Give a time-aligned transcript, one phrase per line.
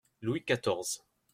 [0.23, 1.03] Louis quatorze.